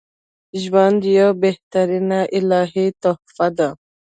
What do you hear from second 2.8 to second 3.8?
تحفه ده